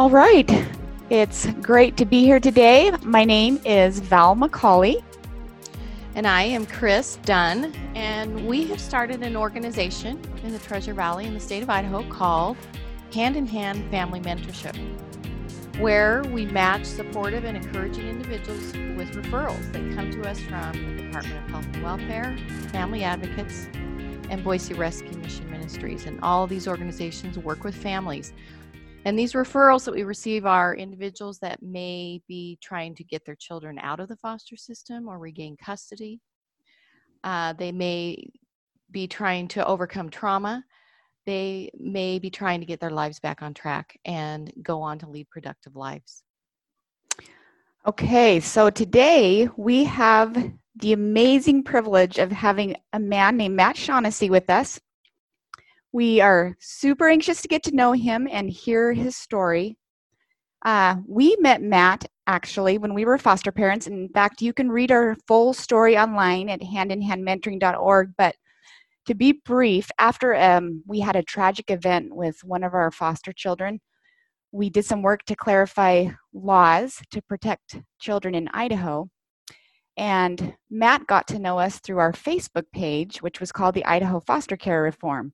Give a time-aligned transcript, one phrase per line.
[0.00, 0.50] All right.
[1.10, 2.90] It's great to be here today.
[3.02, 5.04] My name is Val McCauley.
[6.14, 7.74] And I am Chris Dunn.
[7.94, 12.02] And we have started an organization in the Treasure Valley in the state of Idaho
[12.08, 12.56] called
[13.12, 14.74] Hand in Hand Family Mentorship,
[15.78, 21.02] where we match supportive and encouraging individuals with referrals that come to us from the
[21.02, 22.38] Department of Health and Welfare,
[22.72, 23.68] Family Advocates,
[24.30, 26.06] and Boise Rescue Mission Ministries.
[26.06, 28.32] And all these organizations work with families
[29.04, 33.36] and these referrals that we receive are individuals that may be trying to get their
[33.36, 36.20] children out of the foster system or regain custody.
[37.24, 38.28] Uh, they may
[38.90, 40.64] be trying to overcome trauma.
[41.26, 45.08] They may be trying to get their lives back on track and go on to
[45.08, 46.22] lead productive lives.
[47.86, 54.28] Okay, so today we have the amazing privilege of having a man named Matt Shaughnessy
[54.28, 54.78] with us.
[55.92, 59.76] We are super anxious to get to know him and hear his story.
[60.64, 63.88] Uh, we met Matt actually when we were foster parents.
[63.88, 68.12] In fact, you can read our full story online at handinhandmentoring.org.
[68.16, 68.36] But
[69.06, 73.32] to be brief, after um, we had a tragic event with one of our foster
[73.32, 73.80] children,
[74.52, 79.08] we did some work to clarify laws to protect children in Idaho.
[79.96, 84.20] And Matt got to know us through our Facebook page, which was called the Idaho
[84.20, 85.32] Foster Care Reform.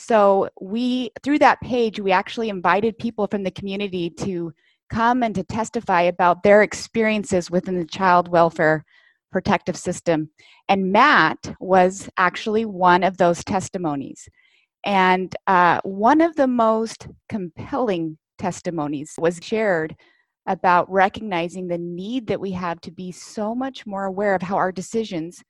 [0.00, 4.52] So we, through that page, we actually invited people from the community to
[4.90, 8.84] come and to testify about their experiences within the child welfare
[9.32, 10.30] protective system.
[10.68, 14.28] And Matt was actually one of those testimonies.
[14.86, 19.96] And uh, one of the most compelling testimonies was shared
[20.46, 24.56] about recognizing the need that we have to be so much more aware of how
[24.58, 25.42] our decisions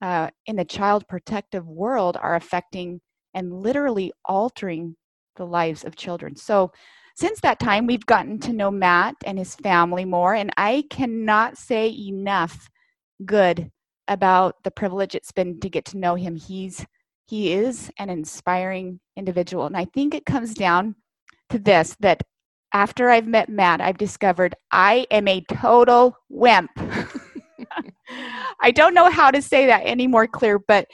[0.00, 3.00] uh, in the child protective world are affecting
[3.34, 4.96] and literally altering
[5.36, 6.36] the lives of children.
[6.36, 6.72] So,
[7.16, 11.58] since that time, we've gotten to know Matt and his family more, and I cannot
[11.58, 12.70] say enough
[13.26, 13.70] good
[14.08, 16.36] about the privilege it's been to get to know him.
[16.36, 16.86] He's
[17.26, 20.94] he is an inspiring individual, and I think it comes down
[21.50, 22.22] to this that
[22.72, 26.70] after I've met Matt, I've discovered I am a total wimp.
[28.60, 30.86] I don't know how to say that any more clear, but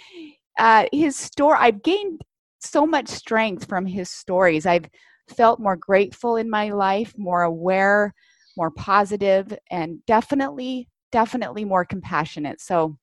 [0.58, 2.22] uh, his story, I've gained
[2.60, 4.66] so much strength from his stories.
[4.66, 4.88] I've
[5.28, 8.14] felt more grateful in my life, more aware,
[8.56, 12.60] more positive, and definitely, definitely more compassionate.
[12.60, 12.96] So,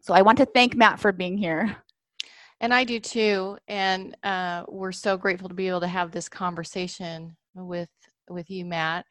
[0.00, 1.76] so I want to thank Matt for being here.
[2.60, 3.56] And I do too.
[3.68, 7.88] And uh, we're so grateful to be able to have this conversation with
[8.28, 9.06] with you, Matt.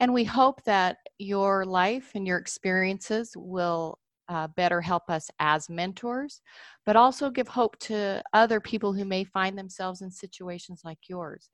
[0.00, 5.68] And we hope that your life and your experiences will uh, better help us as
[5.68, 6.40] mentors,
[6.84, 11.50] but also give hope to other people who may find themselves in situations like yours.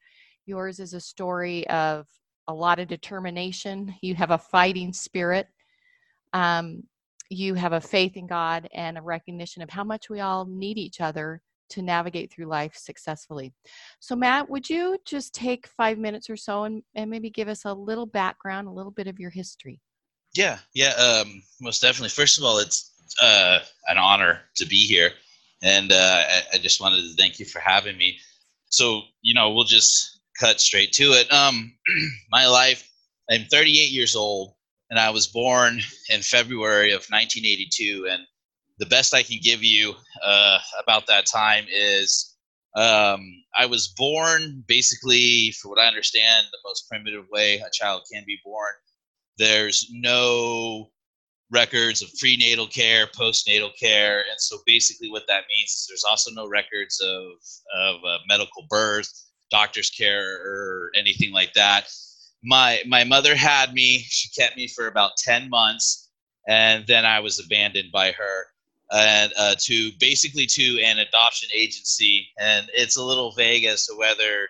[0.46, 2.06] Yours is a story of
[2.48, 3.94] a lot of determination.
[4.02, 5.48] You have a fighting spirit.
[6.32, 6.82] Um,
[7.30, 10.78] you have a faith in God and a recognition of how much we all need
[10.78, 13.52] each other to navigate through life successfully.
[14.00, 17.64] So, Matt, would you just take five minutes or so and, and maybe give us
[17.64, 19.80] a little background, a little bit of your history?
[20.34, 22.08] Yeah, yeah, um, most definitely.
[22.08, 22.90] First of all, it's
[23.22, 25.10] uh, an honor to be here,
[25.62, 28.18] and uh, I, I, just wanted to thank you for having me.
[28.68, 31.32] So, you know, we'll just cut straight to it.
[31.32, 31.74] Um,
[32.30, 32.90] my life,
[33.30, 34.54] I'm 38 years old,
[34.90, 35.80] and I was born
[36.10, 38.08] in February of 1982.
[38.10, 38.22] And
[38.78, 42.34] the best I can give you uh, about that time is
[42.74, 48.02] um, I was born basically, for what I understand, the most primitive way a child
[48.12, 48.72] can be born
[49.38, 50.90] there's no
[51.50, 56.30] records of prenatal care, postnatal care, and so basically what that means is there's also
[56.32, 57.22] no records of
[57.76, 59.10] of uh, medical birth,
[59.50, 61.88] doctor's care, or anything like that.
[62.42, 63.98] My my mother had me.
[64.08, 66.10] She kept me for about ten months,
[66.48, 68.46] and then I was abandoned by her
[68.92, 72.28] and uh, to basically to an adoption agency.
[72.38, 74.48] And it's a little vague as to whether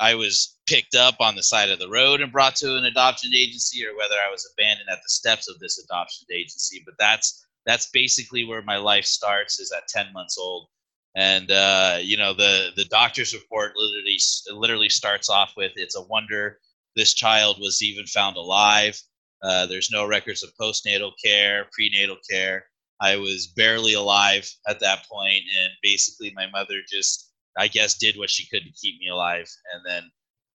[0.00, 3.30] I was picked up on the side of the road and brought to an adoption
[3.34, 6.82] agency or whether I was abandoned at the steps of this adoption agency.
[6.86, 10.68] But that's that's basically where my life starts is at 10 months old.
[11.14, 14.18] And uh, you know the the doctor's report literally
[14.50, 16.58] literally starts off with it's a wonder
[16.96, 18.98] this child was even found alive.
[19.42, 22.64] Uh, there's no records of postnatal care, prenatal care.
[22.98, 28.16] I was barely alive at that point, and basically my mother just I guess did
[28.16, 30.10] what she could to keep me alive, and then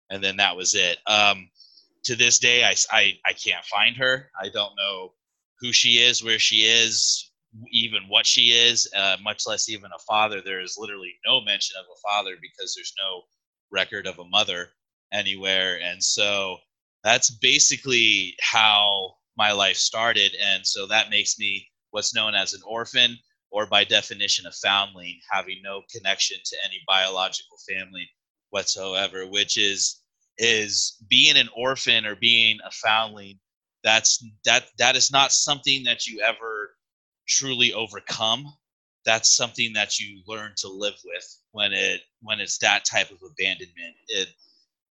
[0.09, 0.97] and then that was it.
[1.07, 1.49] Um,
[2.05, 4.29] to this day, I, I I can't find her.
[4.41, 5.13] I don't know
[5.61, 7.31] who she is, where she is,
[7.71, 10.41] even what she is, uh, much less even a father.
[10.41, 13.23] There is literally no mention of a father because there's no
[13.71, 14.69] record of a mother.
[15.13, 15.79] anywhere.
[15.81, 16.57] And so
[17.03, 20.35] that's basically how my life started.
[20.41, 23.17] And so that makes me what's known as an orphan,
[23.51, 28.09] or by definition, a foundling, having no connection to any biological family
[28.49, 30.01] whatsoever, which is
[30.37, 33.39] is being an orphan or being a foundling
[33.83, 36.75] that's that that is not something that you ever
[37.27, 38.45] truly overcome.
[39.05, 43.19] That's something that you learn to live with when it when it's that type of
[43.25, 43.95] abandonment.
[44.09, 44.27] It,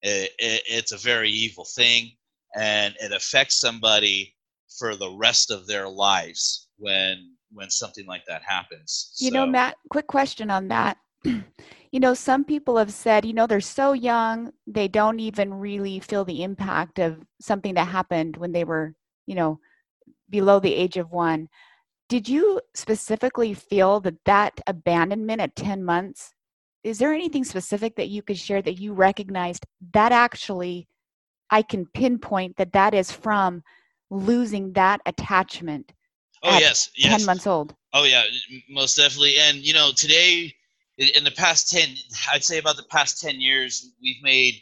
[0.02, 2.12] it, it it's a very evil thing
[2.56, 4.34] and it affects somebody
[4.78, 9.12] for the rest of their lives when when something like that happens.
[9.18, 9.34] You so.
[9.34, 10.96] know matt quick question on that
[11.92, 16.00] you know some people have said you know they're so young they don't even really
[16.00, 18.94] feel the impact of something that happened when they were
[19.26, 19.58] you know
[20.28, 21.48] below the age of one.
[22.08, 26.32] Did you specifically feel that that abandonment at 10 months
[26.84, 30.86] is there anything specific that you could share that you recognized that actually
[31.50, 33.60] i can pinpoint that that is from
[34.08, 35.92] losing that attachment
[36.44, 37.18] oh yes, yes.
[37.18, 37.74] 10 months old?
[37.92, 38.22] Oh yeah
[38.68, 39.34] most definitely.
[39.38, 40.54] And you know today
[40.98, 41.88] in the past 10
[42.32, 44.54] i'd say about the past 10 years we've made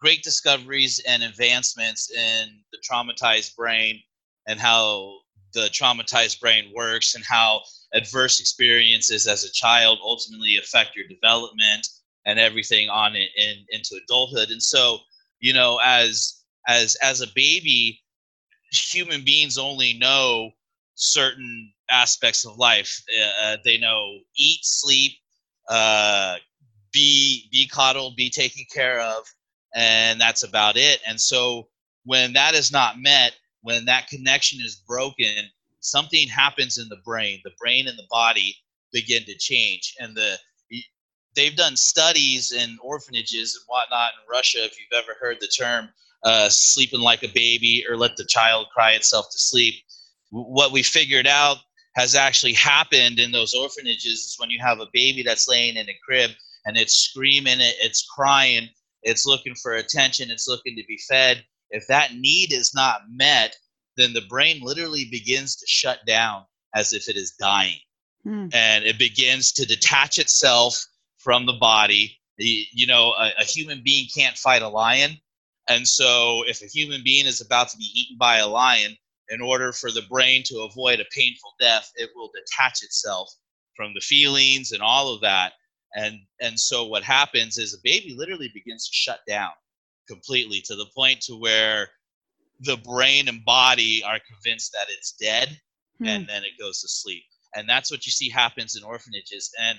[0.00, 4.00] great discoveries and advancements in the traumatized brain
[4.46, 5.18] and how
[5.54, 7.62] the traumatized brain works and how
[7.94, 11.86] adverse experiences as a child ultimately affect your development
[12.26, 14.50] and everything on it in, into adulthood.
[14.50, 14.98] And so
[15.40, 18.02] you know as as as a baby
[18.72, 20.50] human beings only know
[20.94, 23.02] certain aspects of life.
[23.42, 25.12] Uh, they know eat sleep
[25.68, 26.36] uh,
[26.92, 29.24] be be coddled be taken care of
[29.74, 31.68] and that's about it and so
[32.04, 33.32] when that is not met
[33.66, 37.40] when that connection is broken, something happens in the brain.
[37.42, 38.54] The brain and the body
[38.92, 39.92] begin to change.
[39.98, 40.38] And the
[41.34, 44.64] they've done studies in orphanages and whatnot in Russia.
[44.64, 45.88] If you've ever heard the term
[46.22, 49.74] uh, "sleeping like a baby" or "let the child cry itself to sleep,"
[50.30, 51.58] what we figured out
[51.96, 55.88] has actually happened in those orphanages is when you have a baby that's laying in
[55.88, 56.30] a crib
[56.66, 58.68] and it's screaming, it's crying,
[59.02, 63.56] it's looking for attention, it's looking to be fed if that need is not met,
[63.96, 66.44] then the brain literally begins to shut down
[66.74, 67.78] as if it is dying.
[68.26, 68.54] Mm.
[68.54, 70.84] And it begins to detach itself
[71.18, 72.18] from the body.
[72.38, 75.16] You know, a, a human being can't fight a lion.
[75.68, 78.96] And so, if a human being is about to be eaten by a lion,
[79.30, 83.32] in order for the brain to avoid a painful death, it will detach itself
[83.76, 85.52] from the feelings and all of that.
[85.94, 89.52] And and so what happens is a baby literally begins to shut down
[90.08, 91.88] completely to the point to where
[92.60, 95.60] the brain and body are convinced that it's dead
[95.98, 96.06] hmm.
[96.06, 97.24] and then it goes to sleep
[97.54, 99.78] and that's what you see happens in orphanages and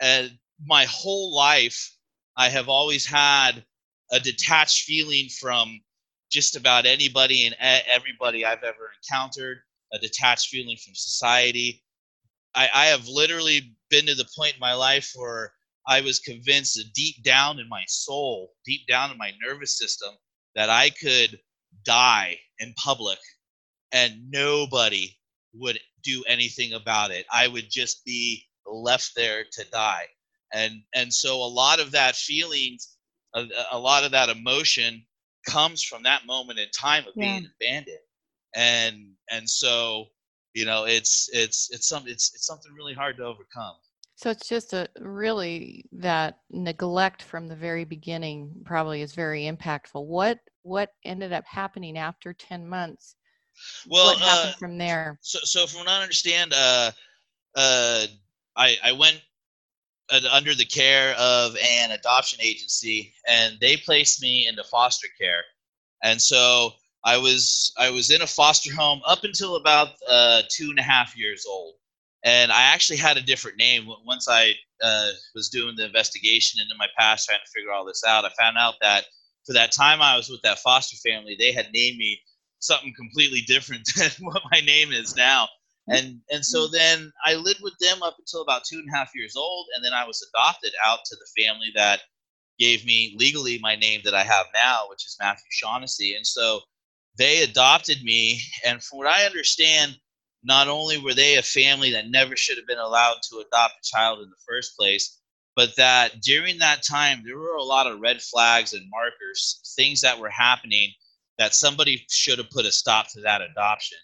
[0.00, 1.96] and my whole life
[2.36, 3.64] i have always had
[4.12, 5.80] a detached feeling from
[6.30, 9.58] just about anybody and everybody i've ever encountered
[9.92, 11.82] a detached feeling from society
[12.54, 15.52] I, I have literally been to the point in my life where
[15.86, 20.14] I was convinced that deep down in my soul, deep down in my nervous system,
[20.54, 21.38] that I could
[21.84, 23.18] die in public
[23.92, 25.16] and nobody
[25.52, 27.26] would do anything about it.
[27.32, 30.06] I would just be left there to die.
[30.52, 32.96] And and so a lot of that feelings,
[33.34, 35.04] a, a lot of that emotion
[35.44, 37.38] comes from that moment in time of yeah.
[37.38, 37.98] being abandoned.
[38.56, 40.06] And and so,
[40.54, 43.74] you know, it's it's it's some it's it's something really hard to overcome.
[44.16, 50.04] So it's just a really that neglect from the very beginning probably is very impactful.
[50.06, 53.16] What what ended up happening after 10 months?
[53.88, 55.18] Well, what happened uh, from there?
[55.20, 56.92] So, so from what I understand, uh,
[57.54, 58.06] uh,
[58.56, 59.20] I, I went
[60.30, 65.42] under the care of an adoption agency, and they placed me into foster care.
[66.02, 66.72] And so
[67.04, 70.82] I was I was in a foster home up until about uh, two and a
[70.82, 71.74] half years old
[72.24, 76.74] and I actually had a different name once I uh, was doing the investigation into
[76.78, 78.24] my past, trying to figure all this out.
[78.24, 79.04] I found out that
[79.46, 82.18] for that time I was with that foster family, they had named me
[82.60, 85.48] something completely different than what my name is now.
[85.88, 86.72] And and so mm-hmm.
[86.72, 89.84] then I lived with them up until about two and a half years old, and
[89.84, 92.00] then I was adopted out to the family that
[92.58, 96.14] gave me legally my name that I have now, which is Matthew Shaughnessy.
[96.14, 96.60] And so
[97.18, 99.96] they adopted me, and from what I understand,
[100.42, 103.96] not only were they a family that never should have been allowed to adopt a
[103.96, 105.20] child in the first place,
[105.56, 110.00] but that during that time there were a lot of red flags and markers, things
[110.00, 110.90] that were happening
[111.38, 113.98] that somebody should have put a stop to that adoption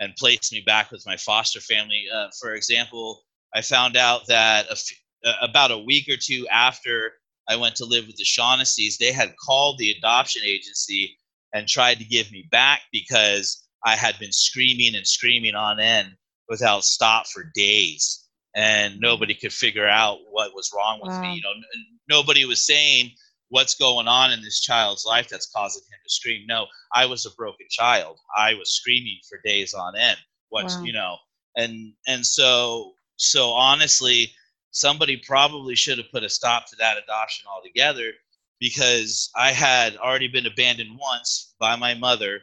[0.00, 2.04] and placed me back with my foster family.
[2.12, 3.22] Uh, for example,
[3.54, 7.12] I found out that a f- about a week or two after
[7.48, 11.16] I went to live with the Shaughnessy's, they had called the adoption agency
[11.54, 16.12] and tried to give me back because I had been screaming and screaming on end
[16.48, 18.24] without stop for days.
[18.54, 21.22] And nobody could figure out what was wrong with wow.
[21.22, 21.34] me.
[21.34, 23.10] You know, n- nobody was saying
[23.50, 26.44] what's going on in this child's life that's causing him to scream.
[26.46, 28.18] No, I was a broken child.
[28.36, 30.18] I was screaming for days on end.
[30.50, 30.82] What's wow.
[30.82, 31.16] you know,
[31.56, 34.32] and and so so honestly,
[34.70, 38.12] somebody probably should have put a stop to that adoption altogether
[38.60, 42.40] because I had already been abandoned once by my mother.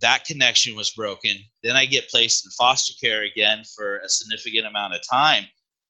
[0.00, 1.36] That connection was broken.
[1.62, 5.44] Then I get placed in foster care again for a significant amount of time.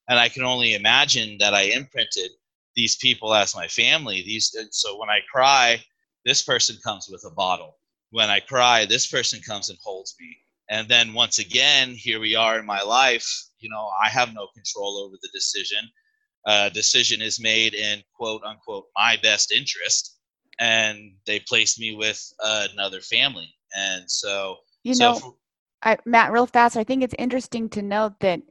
[0.09, 2.31] And I can only imagine that I imprinted
[2.79, 4.21] these people as my family.
[4.21, 5.83] These so when I cry,
[6.25, 7.77] this person comes with a bottle.
[8.11, 10.29] When I cry, this person comes and holds me.
[10.69, 13.27] And then once again, here we are in my life.
[13.59, 15.83] You know, I have no control over the decision
[16.45, 20.17] uh, decision is made in quote unquote my best interest
[20.59, 25.35] and they placed me with uh, another family and so you so know for,
[25.83, 28.41] I, matt real fast i think it's interesting to note that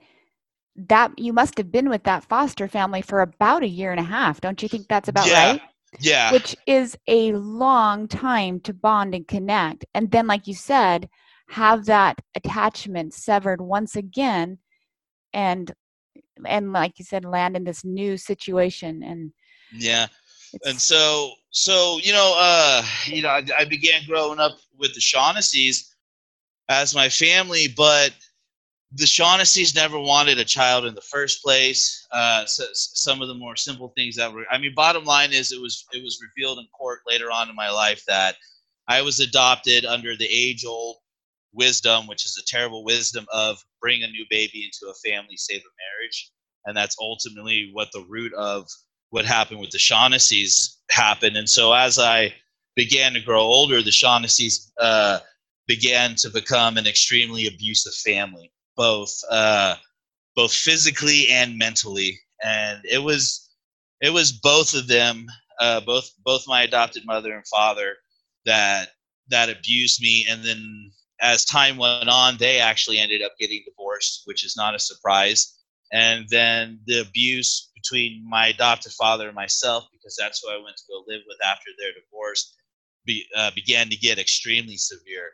[0.87, 4.05] that you must have been with that foster family for about a year and a
[4.05, 4.41] half.
[4.41, 5.63] Don't you think that's about yeah, right?
[6.01, 6.33] Yeah.
[6.33, 9.85] Which is a long time to bond and connect.
[9.95, 11.09] And then like you said
[11.49, 14.59] have that attachment severed once again
[15.33, 15.73] and
[16.47, 19.03] and like you said land in this new situation.
[19.03, 19.33] And
[19.75, 20.07] yeah.
[20.65, 25.01] and so so you know uh you know I, I, began growing up with the
[25.01, 25.95] shaughnessy's
[26.69, 28.13] as my family but
[28.93, 33.35] the shaughnessy's never wanted a child in the first place uh so, some of the
[33.35, 36.59] more simple things that were i mean bottom line is it was it was revealed
[36.59, 38.37] in court later on in my life that
[38.89, 40.97] i was adopted under the age old
[41.53, 45.61] wisdom, which is a terrible wisdom of bring a new baby into a family, save
[45.61, 46.31] a marriage.
[46.65, 48.69] And that's ultimately what the root of
[49.11, 51.37] what happened with the Shaughnessy's happened.
[51.37, 52.35] And so as I
[52.77, 55.21] began to grow older, the Shaughnessy's uh,
[55.67, 59.75] began to become an extremely abusive family, both uh,
[60.35, 62.19] both physically and mentally.
[62.43, 63.51] And it was
[64.01, 65.27] it was both of them,
[65.61, 67.97] uh, both both my adopted mother and father,
[68.47, 68.91] that
[69.29, 74.23] that abused me, and then as time went on, they actually ended up getting divorced,
[74.25, 75.59] which is not a surprise.
[75.93, 80.77] And then the abuse between my adopted father and myself, because that's who I went
[80.77, 82.55] to go live with after their divorce,
[83.05, 85.31] be, uh, began to get extremely severe.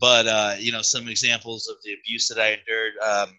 [0.00, 2.92] But uh, you know, some examples of the abuse that I endured.
[3.04, 3.38] Um,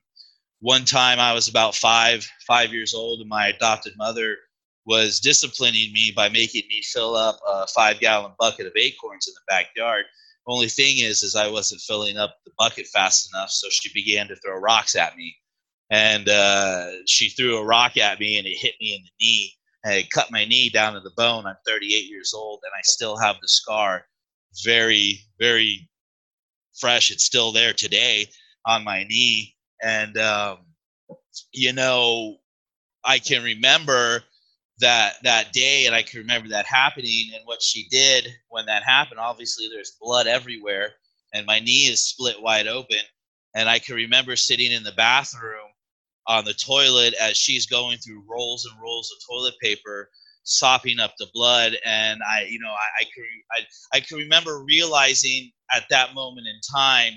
[0.60, 4.38] one time, I was about five five years old, and my adopted mother
[4.86, 9.34] was disciplining me by making me fill up a five gallon bucket of acorns in
[9.34, 10.06] the backyard
[10.48, 14.28] only thing is, is I wasn't filling up the bucket fast enough, so she began
[14.30, 15.36] to throw rocks at me,
[15.92, 19.54] and uh, she threw a rock at me, and it hit me in the knee,
[19.84, 21.46] and it cut my knee down to the bone.
[21.46, 24.06] I'm 38 years old, and I still have the scar,
[24.64, 25.88] very, very
[26.80, 27.12] fresh.
[27.12, 28.28] It's still there today
[28.66, 30.60] on my knee, and um,
[31.54, 32.38] you know,
[33.04, 34.24] I can remember
[34.80, 38.84] that that day and i can remember that happening and what she did when that
[38.84, 40.92] happened obviously there's blood everywhere
[41.34, 43.00] and my knee is split wide open
[43.56, 45.68] and i can remember sitting in the bathroom
[46.28, 50.10] on the toilet as she's going through rolls and rolls of toilet paper
[50.48, 54.64] sopping up the blood and i you know i, I can I, I can remember
[54.64, 57.14] realizing at that moment in time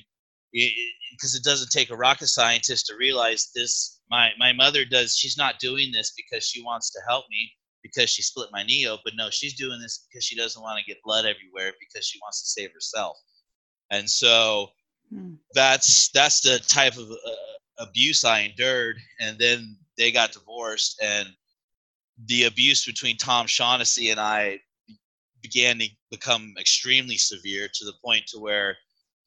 [0.53, 5.17] because it, it doesn't take a rocket scientist to realize this my my mother does
[5.17, 7.49] she's not doing this because she wants to help me
[7.85, 10.85] because she split my knee open no she's doing this because she doesn't want to
[10.85, 13.17] get blood everywhere because she wants to save herself
[13.93, 14.67] and so
[15.09, 15.35] hmm.
[15.55, 21.29] that's that's the type of uh, abuse i endured and then they got divorced and
[22.27, 24.59] the abuse between tom shaughnessy and i
[25.43, 28.77] began to become extremely severe to the point to where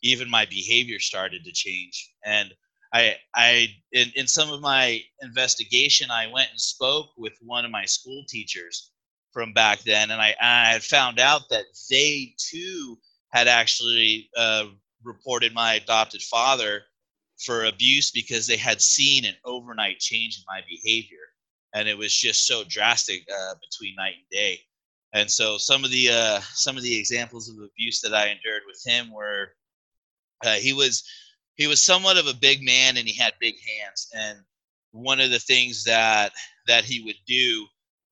[0.04, 2.12] even my behavior started to change.
[2.26, 2.54] And
[2.94, 7.72] I, I in, in some of my investigation, I went and spoke with one of
[7.72, 8.92] my school teachers
[9.32, 13.00] from back then, and I, I had found out that they too
[13.32, 14.66] had actually uh,
[15.04, 16.84] reported my adopted father
[17.44, 21.18] for abuse because they had seen an overnight change in my behavior,
[21.74, 24.60] and it was just so drastic uh, between night and day.
[25.14, 28.64] And so some of the uh, some of the examples of abuse that I endured
[28.68, 29.54] with him were
[30.44, 31.04] uh, he was
[31.56, 34.40] he was somewhat of a big man and he had big hands and
[34.92, 36.32] one of the things that
[36.68, 37.66] that he would do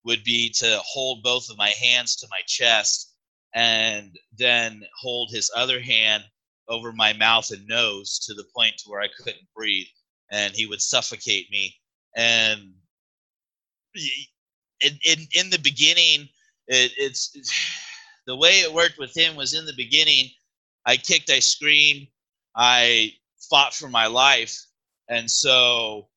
[0.04, 3.14] would be to hold both of my hands to my chest
[3.54, 6.24] and then hold his other hand
[6.68, 9.88] over my mouth and nose to the point to where I couldn't breathe
[10.32, 11.76] and he would suffocate me
[12.16, 12.74] and
[13.96, 16.30] in, in, in the beginning,
[16.68, 17.54] it, it's, it's
[18.28, 20.30] the way it worked with him was in the beginning,
[20.86, 22.08] I kicked, I screamed,
[22.56, 23.14] I
[23.50, 24.58] fought for my life.
[25.10, 26.08] And so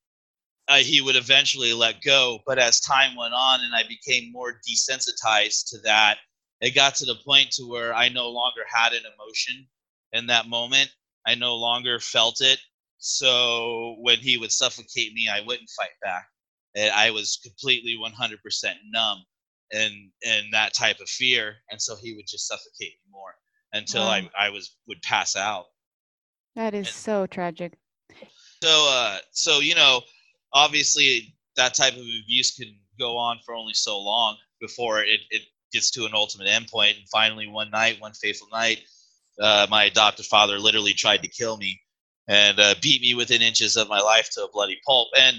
[0.69, 2.41] uh, he would eventually let go.
[2.47, 6.19] But as time went on and I became more desensitized to that,
[6.61, 9.67] it got to the point to where I no longer had an emotion
[10.13, 10.91] in that moment.
[11.27, 12.59] I no longer felt it.
[12.99, 16.27] So when he would suffocate me, I wouldn't fight back.
[16.77, 19.25] And I was completely 100% numb
[19.73, 23.35] and in that type of fear, and so he would just suffocate me more
[23.73, 24.11] until wow.
[24.11, 25.67] I I was would pass out.
[26.55, 27.75] That is and so tragic.
[28.63, 30.03] So uh, so you know,
[30.53, 35.43] obviously that type of abuse can go on for only so long before it, it
[35.73, 36.97] gets to an ultimate endpoint.
[36.99, 38.81] And finally, one night, one fateful night,
[39.41, 41.81] uh, my adopted father literally tried to kill me
[42.29, 45.09] and uh, beat me within inches of my life to a bloody pulp.
[45.19, 45.37] And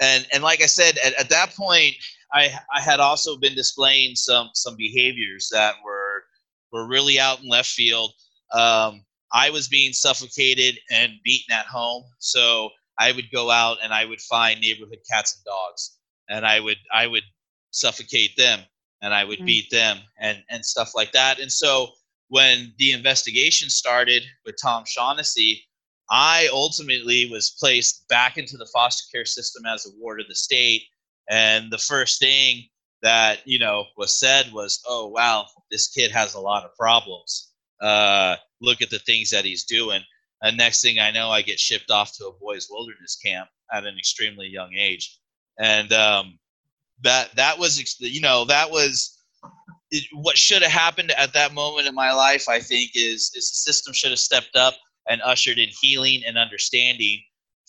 [0.00, 1.94] and and like I said, at, at that point,
[2.32, 6.24] I I had also been displaying some some behaviors that were
[6.72, 8.12] were really out in left field.
[8.52, 13.92] Um, I was being suffocated and beaten at home, so I would go out and
[13.92, 15.98] I would find neighborhood cats and dogs,
[16.28, 17.24] and I would I would
[17.70, 18.60] suffocate them
[19.02, 19.46] and I would mm.
[19.46, 21.38] beat them and and stuff like that.
[21.38, 21.88] And so
[22.28, 25.62] when the investigation started with Tom Shaughnessy,
[26.10, 30.34] I ultimately was placed back into the foster care system as a ward of the
[30.34, 30.82] state.
[31.28, 32.64] And the first thing
[33.02, 37.52] that you know was said was, "Oh wow, this kid has a lot of problems.
[37.80, 40.02] Uh, look at the things that he's doing."
[40.42, 43.86] And next thing I know, I get shipped off to a boys' wilderness camp at
[43.86, 45.18] an extremely young age,
[45.58, 46.38] and um,
[47.02, 49.18] that that was you know that was
[50.12, 52.48] what should have happened at that moment in my life.
[52.48, 54.74] I think is is the system should have stepped up
[55.08, 57.20] and ushered in healing and understanding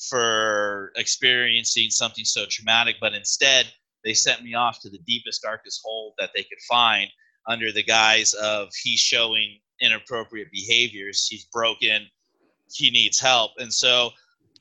[0.10, 2.98] for experiencing something so traumatic.
[3.00, 3.68] But instead,
[4.04, 7.10] they sent me off to the deepest, darkest hole that they could find
[7.48, 12.08] under the guise of he's showing inappropriate behaviors, he's broken,
[12.72, 13.52] he needs help.
[13.58, 14.12] And so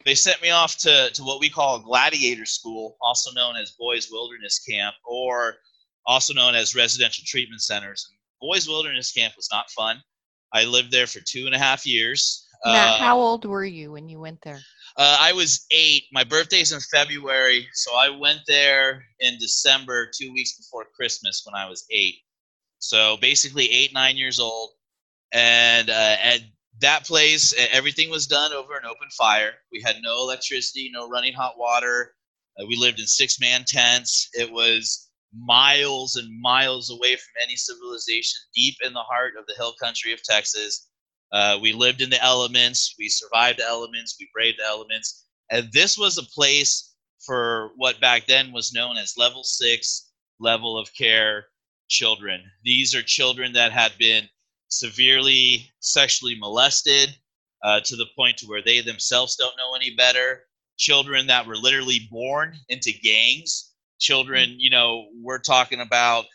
[0.05, 3.73] they sent me off to, to what we call a gladiator school, also known as
[3.73, 5.57] Boys Wilderness Camp, or
[6.07, 8.07] also known as residential treatment centers.
[8.41, 10.03] Boys Wilderness Camp was not fun.
[10.53, 12.44] I lived there for two and a half years.
[12.65, 14.61] Matt, uh, how old were you when you went there?
[14.97, 16.05] Uh, I was eight.
[16.13, 21.55] My birthday's in February, so I went there in December, two weeks before Christmas, when
[21.55, 22.17] I was eight.
[22.79, 24.71] So basically, eight, nine years old,
[25.33, 26.41] and uh, at
[26.81, 29.53] that place, everything was done over an open fire.
[29.71, 32.15] We had no electricity, no running hot water.
[32.59, 34.29] Uh, we lived in six-man tents.
[34.33, 39.55] It was miles and miles away from any civilization, deep in the heart of the
[39.55, 40.89] hill country of Texas
[41.35, 42.95] uh, we lived in the elements.
[42.97, 44.17] We survived the elements.
[44.21, 45.27] We braved the elements.
[45.51, 46.95] And this was a place
[47.27, 51.47] for what back then was known as level six level of care
[51.89, 52.41] children.
[52.63, 54.29] These are children that had been
[54.69, 57.17] severely sexually molested
[57.65, 60.45] uh, to the point to where they themselves don't know any better.
[60.79, 63.73] Children that were literally born into gangs.
[63.99, 66.27] Children, you know, we're talking about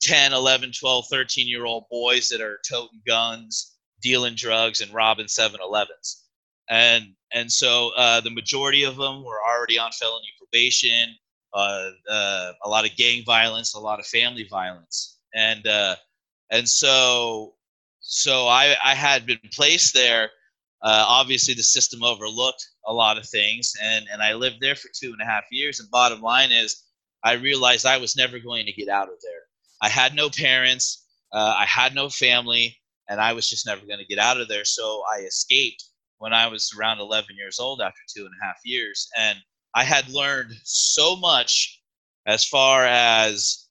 [0.00, 3.71] 10, 11, 12, 13 year old boys that are toting guns
[4.02, 6.24] dealing drugs and robbing 7-Elevens.
[6.68, 11.14] And and so uh, the majority of them were already on felony probation,
[11.54, 15.96] uh, uh, a lot of gang violence, a lot of family violence, and uh,
[16.50, 17.54] and so
[18.00, 20.30] so I I had been placed there.
[20.82, 24.88] Uh, obviously, the system overlooked a lot of things, and and I lived there for
[24.94, 25.80] two and a half years.
[25.80, 26.84] And bottom line is,
[27.24, 29.42] I realized I was never going to get out of there.
[29.80, 31.06] I had no parents.
[31.32, 32.76] Uh, I had no family
[33.12, 34.64] and I was just never going to get out of there.
[34.64, 35.84] So I escaped
[36.16, 39.06] when I was around 11 years old after two and a half years.
[39.18, 39.38] And
[39.74, 41.82] I had learned so much
[42.26, 43.68] as far as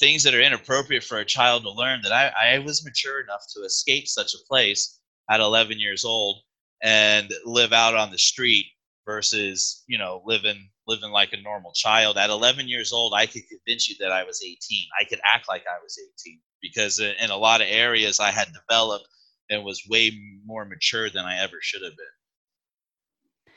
[0.00, 3.44] things that are inappropriate for a child to learn that I, I was mature enough
[3.54, 4.98] to escape such a place
[5.30, 6.38] at 11 years old
[6.82, 8.66] and live out on the street
[9.06, 13.42] versus you know living living like a normal child at 11 years old i could
[13.48, 14.56] convince you that i was 18
[14.98, 18.48] i could act like i was 18 because in a lot of areas I had
[18.52, 19.06] developed
[19.50, 20.12] and was way
[20.44, 22.06] more mature than I ever should have been.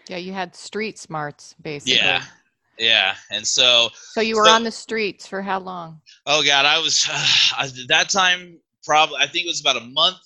[0.09, 1.95] Yeah, you had street smarts basically.
[1.95, 2.23] Yeah.
[2.79, 6.01] Yeah, and so so you were so, on the streets for how long?
[6.25, 7.07] Oh God, I was
[7.57, 10.17] uh, that time probably I think it was about a month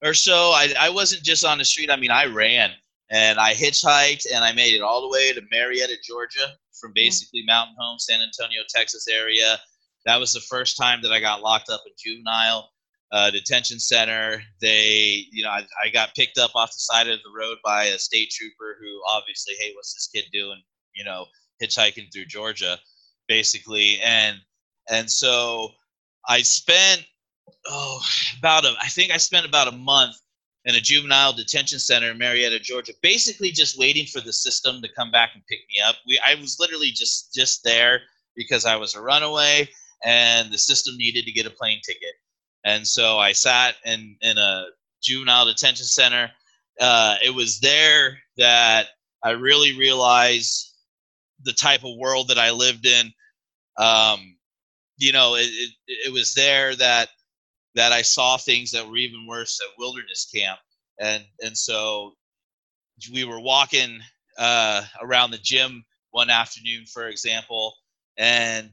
[0.00, 0.52] or so.
[0.54, 1.90] I I wasn't just on the street.
[1.90, 2.70] I mean, I ran
[3.10, 6.96] and I hitchhiked and I made it all the way to Marietta, Georgia, from mm.
[6.96, 9.58] basically Mountain Home, San Antonio, Texas area,
[10.06, 12.70] that was the first time that I got locked up in juvenile
[13.12, 14.42] uh, detention center.
[14.60, 17.84] They, you know, I, I, got picked up off the side of the road by
[17.84, 20.62] a state trooper who obviously, hey, what's this kid doing?
[20.94, 21.26] You know,
[21.62, 22.78] hitchhiking through Georgia,
[23.28, 24.38] basically, and
[24.88, 25.70] And so
[26.28, 27.04] I spent
[27.66, 28.00] oh
[28.38, 30.16] about a I think I spent about a month
[30.66, 34.88] in a juvenile detention center in Marietta, Georgia, basically just waiting for the system to
[34.96, 35.96] come back and pick me up.
[36.06, 38.02] We I was literally just just there
[38.36, 39.68] because I was a runaway
[40.04, 42.14] and the system needed to get a plane ticket.
[42.64, 44.66] And so I sat in in a
[45.02, 46.30] juvenile detention center.
[46.80, 48.88] Uh, it was there that
[49.22, 50.74] I really realized
[51.42, 53.12] the type of world that I lived in.
[53.78, 54.36] Um,
[54.98, 55.70] you know, it, it,
[56.06, 57.08] it was there that
[57.74, 60.58] that I saw things that were even worse at wilderness camp,
[60.98, 62.14] and and so
[63.12, 64.00] we were walking
[64.38, 67.74] uh, around the gym one afternoon, for example,
[68.18, 68.70] and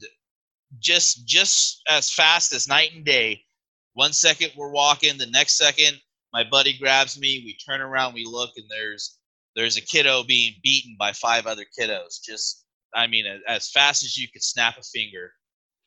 [0.80, 3.43] just just as fast as night and day.
[3.93, 5.99] One second we're walking, the next second
[6.34, 7.41] my buddy grabs me.
[7.45, 9.17] We turn around, we look, and there's
[9.56, 12.21] there's a kiddo being beaten by five other kiddos.
[12.23, 15.32] Just I mean, as fast as you could snap a finger,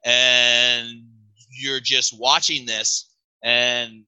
[0.05, 1.05] and
[1.51, 3.13] you're just watching this
[3.43, 4.05] and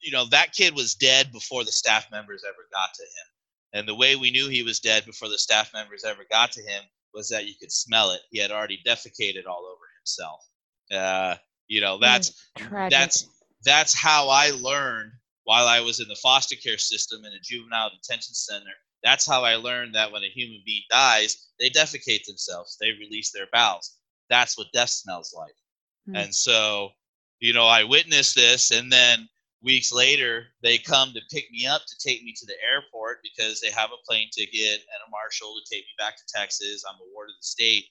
[0.00, 3.88] you know that kid was dead before the staff members ever got to him and
[3.88, 6.82] the way we knew he was dead before the staff members ever got to him
[7.14, 8.20] was that you could smell it.
[8.30, 10.46] He had already defecated all over himself.
[10.92, 12.50] Uh, you know that's
[12.90, 13.26] that's
[13.64, 15.10] that's how i learned
[15.44, 18.70] while i was in the foster care system in a juvenile detention center.
[19.02, 22.76] That's how i learned that when a human being dies they defecate themselves.
[22.78, 23.96] They release their bowels.
[24.28, 25.54] That's what death smells like.
[26.06, 26.24] Mm.
[26.24, 26.90] and so
[27.44, 29.28] you know, I witnessed this, and then
[29.64, 33.60] weeks later, they come to pick me up to take me to the airport because
[33.60, 36.84] they have a plane ticket and a marshal to take me back to Texas.
[36.86, 37.86] I'm a ward of the state,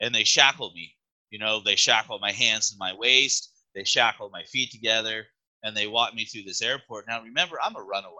[0.00, 0.94] and they shackled me.
[1.30, 5.26] You know, they shackled my hands and my waist, they shackled my feet together,
[5.62, 7.06] and they walked me through this airport.
[7.08, 8.14] Now, remember, I'm a runaway.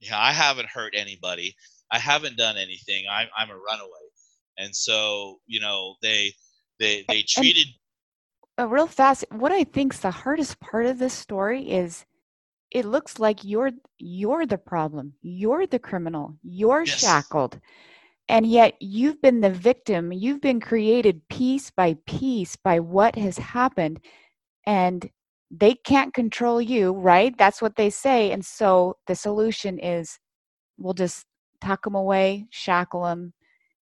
[0.00, 1.54] Yeah, I haven't hurt anybody.
[1.90, 3.04] I haven't done anything.
[3.10, 4.06] I'm I'm a runaway,
[4.58, 6.32] and so you know they
[6.80, 7.66] they they treated
[8.58, 12.04] uh, real fast, what I think's the hardest part of this story is
[12.72, 15.12] it looks like you're you're the problem.
[15.20, 16.36] You're the criminal.
[16.42, 17.00] You're yes.
[17.00, 17.60] shackled.
[18.28, 20.12] And yet you've been the victim.
[20.12, 24.00] You've been created piece by piece by what has happened.
[24.66, 25.08] And
[25.50, 27.36] they can't control you, right?
[27.36, 28.32] That's what they say.
[28.32, 30.18] And so the solution is
[30.78, 31.26] we'll just
[31.60, 33.34] tuck him away, shackle him,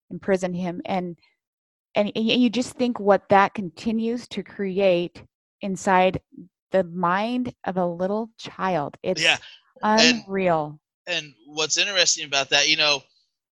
[0.10, 0.82] imprison him.
[0.86, 1.18] And
[1.94, 5.24] and you just think what that continues to create
[5.62, 6.22] inside
[6.72, 8.98] the mind of a little child.
[9.04, 9.38] It's yeah.
[9.82, 10.80] unreal.
[11.08, 13.02] And, and what's interesting about that, you know,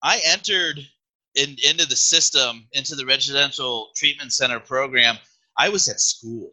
[0.04, 0.80] I entered
[1.36, 5.17] in, into the system, into the residential treatment center program.
[5.58, 6.52] I was at school.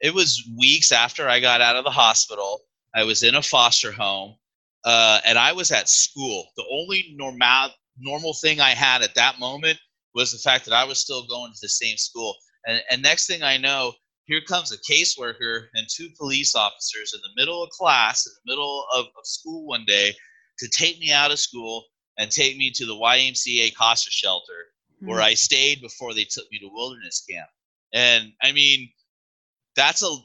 [0.00, 2.60] It was weeks after I got out of the hospital.
[2.94, 4.36] I was in a foster home,
[4.84, 6.46] uh, and I was at school.
[6.56, 9.78] The only normal normal thing I had at that moment
[10.14, 12.34] was the fact that I was still going to the same school.
[12.66, 13.92] And, and next thing I know,
[14.26, 18.52] here comes a caseworker and two police officers in the middle of class, in the
[18.52, 20.12] middle of, of school one day,
[20.58, 21.84] to take me out of school
[22.18, 25.10] and take me to the YMCA Costa shelter mm-hmm.
[25.10, 27.48] where I stayed before they took me to wilderness camp.
[27.92, 28.90] And I mean,
[29.76, 30.16] that's a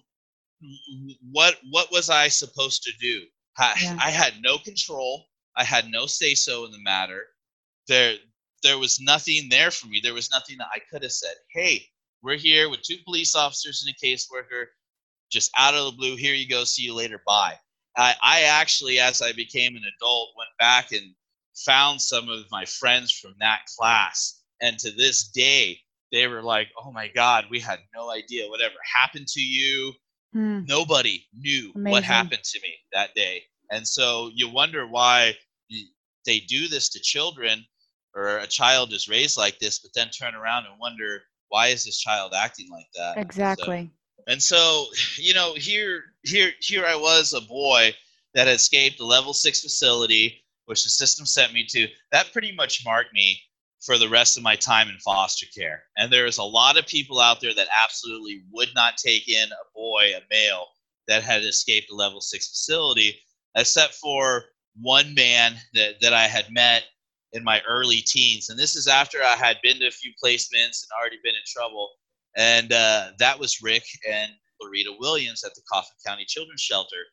[1.32, 3.24] what what was I supposed to do?
[3.58, 3.98] I, yeah.
[4.00, 5.26] I had no control.
[5.56, 7.26] I had no say so in the matter.
[7.88, 8.16] There
[8.64, 10.00] there was nothing there for me.
[10.02, 11.86] There was nothing that I could have said, hey,
[12.24, 14.66] we're here with two police officers and a caseworker,
[15.32, 16.16] just out of the blue.
[16.16, 16.64] Here you go.
[16.64, 17.22] See you later.
[17.26, 17.56] Bye.
[17.98, 21.14] I, I actually, as I became an adult, went back and
[21.56, 24.42] found some of my friends from that class.
[24.62, 25.80] And to this day,
[26.12, 29.94] they were like, oh my God, we had no idea whatever happened to you.
[30.34, 30.62] Hmm.
[30.66, 31.92] Nobody knew Amazing.
[31.92, 33.44] what happened to me that day.
[33.72, 35.36] And so you wonder why
[36.26, 37.66] they do this to children
[38.16, 41.22] or a child is raised like this, but then turn around and wonder
[41.52, 43.18] why is this child acting like that?
[43.18, 43.92] Exactly.
[44.18, 44.86] So, and so,
[45.18, 47.94] you know, here, here, here I was, a boy
[48.34, 51.88] that had escaped a level six facility, which the system sent me to.
[52.12, 53.38] That pretty much marked me
[53.82, 55.84] for the rest of my time in foster care.
[55.98, 59.76] And there's a lot of people out there that absolutely would not take in a
[59.76, 60.68] boy, a male
[61.08, 63.20] that had escaped a level six facility,
[63.58, 64.46] except for
[64.80, 66.84] one man that, that I had met
[67.34, 68.50] in my early teens.
[68.50, 71.42] And this is after I had been to a few placements and already been in
[71.48, 71.90] trouble.
[72.38, 77.04] And uh, that was Rick and Loretta Williams at the Coffin County Children's Shelter.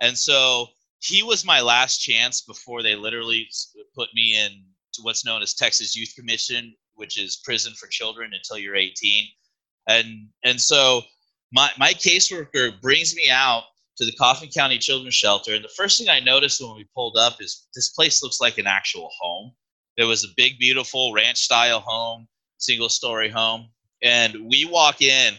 [0.00, 0.66] And so
[1.00, 3.48] he was my last chance before they literally
[3.94, 4.52] put me in
[4.94, 9.26] to what's known as Texas Youth Commission, which is prison for children until you're 18.
[9.88, 11.02] And and so
[11.52, 13.64] my my caseworker brings me out
[13.96, 17.16] to the Coffin County Children's Shelter, and the first thing I noticed when we pulled
[17.16, 19.52] up is this place looks like an actual home.
[19.96, 22.26] It was a big, beautiful ranch style home,
[22.58, 23.68] single story home.
[24.02, 25.34] And we walk in,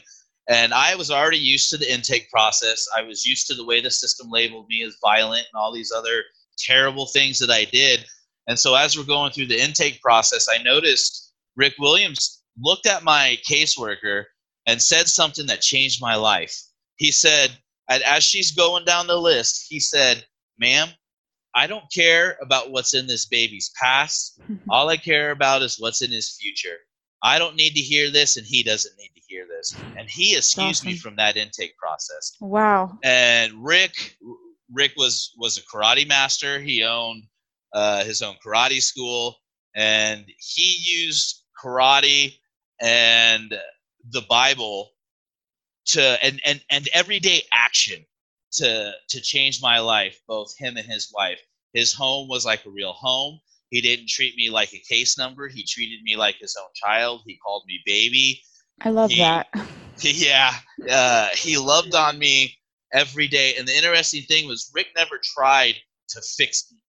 [0.48, 2.88] And I was already used to the intake process.
[2.96, 5.92] I was used to the way the system labeled me as violent and all these
[5.92, 6.24] other
[6.58, 8.06] terrible things that I did.
[8.48, 13.04] And so as we're going through the intake process, I noticed Rick Williams looked at
[13.04, 14.26] my caseworker
[14.68, 16.56] and said something that changed my life.
[16.98, 17.58] He said,
[17.90, 20.26] as she's going down the list, he said,
[20.60, 20.90] Ma'am,
[21.56, 24.40] I don't care about what's in this baby's past.
[24.70, 26.78] All I care about is what's in his future.
[27.24, 29.76] I don't need to hear this, and he doesn't need to hear this.
[29.98, 30.88] And he excused awesome.
[30.88, 32.34] me from that intake process.
[32.40, 33.00] Wow.
[33.04, 34.18] And Rick,
[34.72, 36.60] Rick was was a karate master.
[36.60, 37.24] He owned
[37.74, 39.38] uh, his own karate school,
[39.76, 42.36] and he used karate
[42.82, 43.58] and
[44.12, 44.92] the Bible
[45.86, 48.06] to and and and everyday action
[48.58, 50.20] to to change my life.
[50.28, 51.42] Both him and his wife.
[51.74, 53.40] His home was like a real home.
[53.70, 55.48] He didn't treat me like a case number.
[55.48, 57.24] He treated me like his own child.
[57.26, 58.42] He called me baby.
[58.82, 59.48] I love he, that.
[60.02, 60.54] Yeah,
[60.92, 62.58] uh, he loved on me
[62.92, 63.56] every day.
[63.56, 65.76] And the interesting thing was, Rick never tried
[66.10, 66.80] to fix me.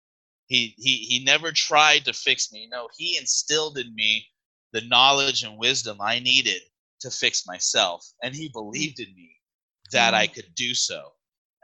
[0.48, 2.68] He he he never tried to fix me.
[2.70, 4.26] No, he instilled in me
[4.72, 6.62] the knowledge and wisdom I needed
[7.00, 9.36] to fix myself, and he believed in me
[9.92, 10.34] that I mm.
[10.34, 11.12] could do so.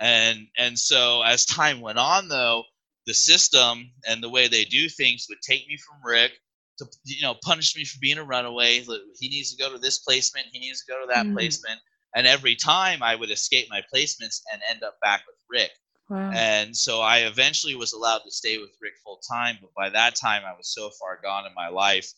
[0.02, 2.64] And and so as time went on, though,
[3.06, 6.32] the system and the way they do things would take me from Rick
[6.78, 8.80] to you know punish me for being a runaway.
[9.18, 10.48] He needs to go to this placement.
[10.52, 11.34] He needs to go to that mm.
[11.34, 11.78] placement.
[12.16, 15.70] And every time I would escape my placements and end up back with Rick.
[16.10, 16.30] Wow.
[16.34, 19.56] And so I eventually was allowed to stay with Rick full time.
[19.60, 22.12] But by that time, I was so far gone in my life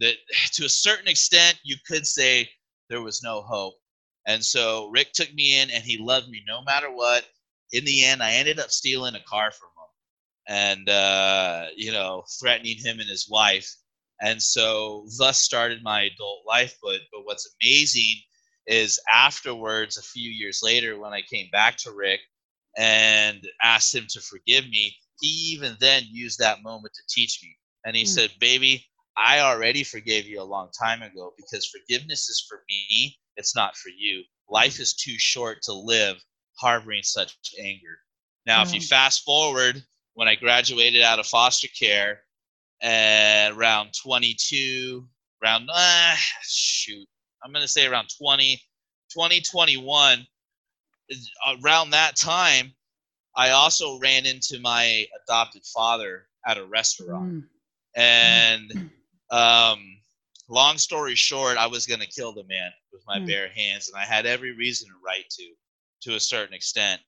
[0.00, 0.16] that
[0.52, 2.48] to a certain extent, you could say
[2.90, 3.74] there was no hope.
[4.26, 7.24] And so Rick took me in and he loved me no matter what.
[7.72, 12.24] In the end, I ended up stealing a car from him and, uh, you know,
[12.40, 13.74] threatening him and his wife.
[14.20, 16.76] And so thus started my adult life.
[16.82, 18.16] But, but what's amazing
[18.66, 22.20] is afterwards, a few years later, when I came back to Rick
[22.78, 27.56] and asked him to forgive me, he even then used that moment to teach me.
[27.84, 28.08] And he mm.
[28.08, 33.18] said, Baby, I already forgave you a long time ago because forgiveness is for me,
[33.36, 34.22] it's not for you.
[34.48, 36.22] Life is too short to live
[36.58, 37.98] harboring such anger.
[38.46, 38.66] Now, mm.
[38.66, 39.82] if you fast forward
[40.14, 42.20] when I graduated out of foster care
[42.82, 45.06] at around 22,
[45.42, 47.06] around, uh, shoot,
[47.42, 48.56] I'm going to say around 20,
[49.12, 50.26] 2021,
[51.64, 52.72] around that time,
[53.34, 57.32] I also ran into my adopted father at a restaurant.
[57.32, 57.44] Mm.
[57.94, 58.90] And
[59.30, 59.98] um,
[60.52, 63.26] long story short, I was going to kill the man with my mm.
[63.26, 65.46] bare hands, and I had every reason to right to,
[66.02, 67.00] to a certain extent.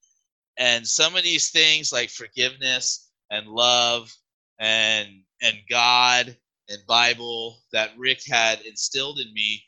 [0.57, 4.13] And some of these things like forgiveness and love
[4.59, 5.09] and
[5.43, 6.37] and God
[6.69, 9.63] and Bible that Rick had instilled in me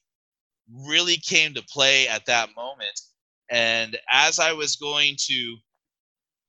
[0.73, 3.01] really came to play at that moment.
[3.51, 5.57] And as I was going to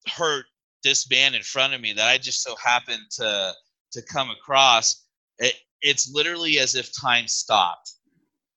[0.07, 0.45] hurt
[0.83, 3.53] this man in front of me that I just so happened to
[3.93, 5.05] to come across,
[5.39, 7.93] it, it's literally as if time stopped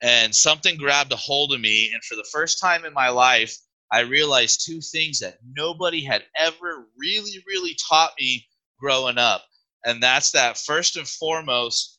[0.03, 1.91] and something grabbed a hold of me.
[1.93, 3.57] And for the first time in my life,
[3.93, 8.47] I realized two things that nobody had ever really, really taught me
[8.79, 9.45] growing up.
[9.85, 11.99] And that's that first and foremost,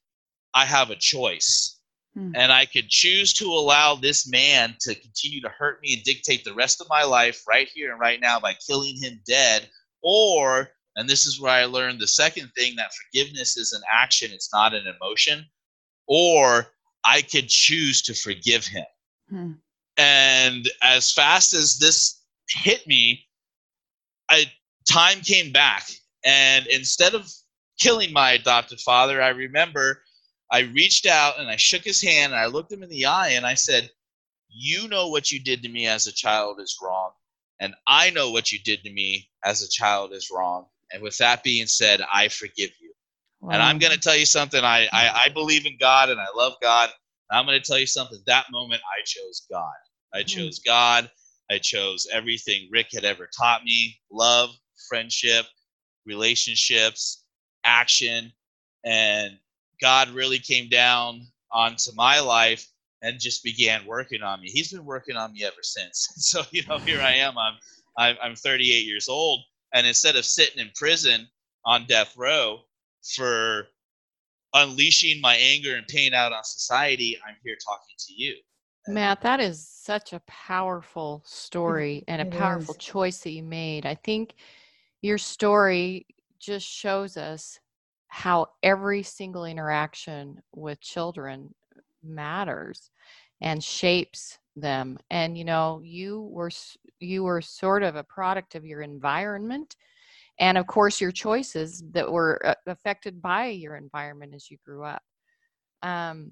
[0.53, 1.79] I have a choice.
[2.13, 2.31] Hmm.
[2.35, 6.43] And I could choose to allow this man to continue to hurt me and dictate
[6.43, 9.69] the rest of my life right here and right now by killing him dead.
[10.01, 14.31] Or, and this is where I learned the second thing that forgiveness is an action,
[14.31, 15.45] it's not an emotion.
[16.07, 16.67] Or
[17.05, 18.85] I could choose to forgive him.
[19.29, 19.51] Hmm.
[19.97, 23.25] And as fast as this hit me,
[24.29, 24.51] I,
[24.89, 25.89] time came back.
[26.25, 27.31] And instead of
[27.79, 30.03] killing my adopted father, I remember
[30.51, 33.29] I reached out and I shook his hand and I looked him in the eye
[33.29, 33.89] and I said,
[34.49, 37.11] You know what you did to me as a child is wrong.
[37.59, 40.65] And I know what you did to me as a child is wrong.
[40.93, 42.93] And with that being said, I forgive you.
[43.39, 43.53] Wow.
[43.53, 44.63] And I'm going to tell you something.
[44.63, 46.89] I, I, I believe in God and I love God.
[47.31, 48.19] I'm going to tell you something.
[48.27, 49.71] That moment, I chose God.
[50.13, 50.27] I hmm.
[50.27, 51.09] chose God.
[51.49, 54.51] I chose everything Rick had ever taught me love,
[54.87, 55.45] friendship,
[56.05, 57.25] relationships,
[57.65, 58.31] action.
[58.85, 59.37] And
[59.81, 62.67] God really came down onto my life
[63.01, 64.49] and just began working on me.
[64.49, 66.07] He's been working on me ever since.
[66.17, 67.37] So, you know, here I am.
[67.37, 67.53] I'm,
[67.97, 69.41] I'm, I'm 38 years old.
[69.73, 71.27] And instead of sitting in prison
[71.65, 72.59] on death row
[73.15, 73.67] for
[74.53, 78.35] unleashing my anger and pain out on society, I'm here talking to you.
[78.87, 82.77] Matt, that is such a powerful story and a it powerful is.
[82.79, 83.85] choice that you made.
[83.85, 84.33] I think
[85.01, 86.05] your story
[86.39, 87.59] just shows us
[88.07, 91.53] how every single interaction with children
[92.03, 92.89] matters
[93.39, 96.51] and shapes them and you know you were
[96.99, 99.75] you were sort of a product of your environment
[100.39, 104.83] and of course your choices that were uh, affected by your environment as you grew
[104.83, 105.01] up.
[105.83, 106.31] Um,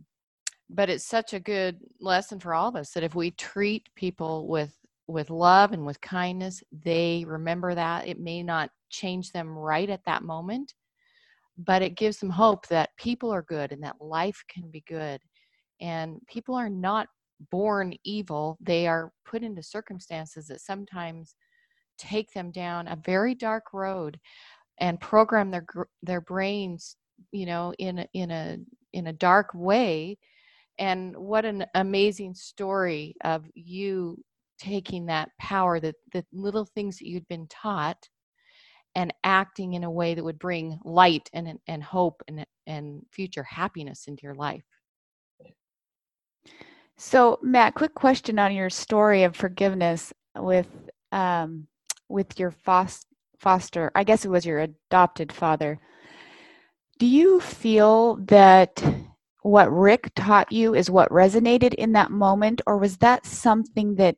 [0.70, 4.48] but it's such a good lesson for all of us that if we treat people
[4.48, 4.76] with
[5.08, 8.08] with love and with kindness they remember that.
[8.08, 10.74] It may not change them right at that moment
[11.58, 15.20] but it gives them hope that people are good and that life can be good
[15.82, 17.08] and people are not
[17.52, 21.36] born evil they are put into circumstances that sometimes
[21.97, 24.19] take them down a very dark road
[24.80, 25.65] and program their
[26.04, 26.95] their brains
[27.32, 28.58] you know in in a
[28.93, 30.17] in a dark way.
[30.78, 34.17] And what an amazing story of you
[34.60, 38.10] taking that power that the little things that you'd been taught
[38.95, 43.43] and acting in a way that would bring light and and hope and and future
[43.43, 44.63] happiness into your life
[47.00, 50.68] so matt quick question on your story of forgiveness with
[51.12, 51.68] um,
[52.08, 53.08] with your foster,
[53.40, 53.92] foster.
[53.96, 55.80] I guess it was your adopted father.
[56.98, 58.84] Do you feel that
[59.42, 64.18] what Rick taught you is what resonated in that moment, or was that something that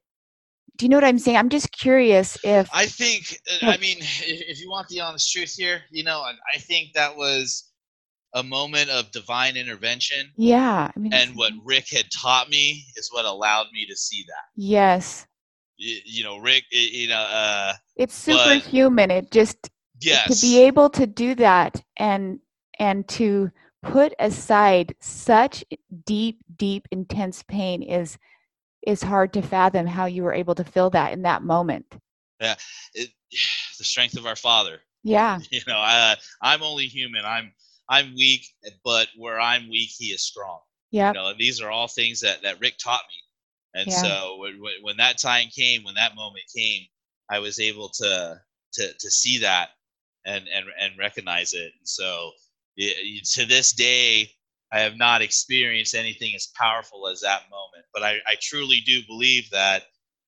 [0.78, 1.38] do you know what I'm saying?
[1.38, 5.54] I'm just curious if I think uh, I mean if you want the honest truth
[5.56, 7.71] here, you know, I think that was
[8.34, 10.32] a moment of divine intervention.
[10.36, 14.24] Yeah, I mean, and what Rick had taught me is what allowed me to see
[14.28, 14.46] that.
[14.56, 15.28] Yes
[15.82, 19.10] you know, Rick, you know, uh, it's superhuman.
[19.10, 20.40] But, it just yes.
[20.40, 22.40] to be able to do that and
[22.80, 23.52] and to
[23.84, 25.64] put aside such
[26.06, 28.18] deep, deep, intense pain is
[28.86, 31.86] is hard to fathom how you were able to feel that in that moment.
[32.40, 32.56] Yeah,
[32.94, 33.10] it,
[33.78, 34.80] the strength of our Father.
[35.04, 37.26] Yeah, you know, I, I'm only human.
[37.26, 37.54] I'm
[37.90, 38.46] I'm weak,
[38.84, 40.60] but where I'm weak, He is strong.
[40.92, 43.22] Yeah, you know, these are all things that that Rick taught me
[43.74, 44.02] and yeah.
[44.02, 46.86] so when, when that time came, when that moment came,
[47.30, 48.42] I was able to
[48.74, 49.70] to to see that
[50.26, 51.72] and and and recognize it.
[51.78, 52.32] And so
[52.76, 54.32] it, to this day,
[54.74, 57.86] I have not experienced anything as powerful as that moment.
[57.94, 59.84] But I, I truly do believe that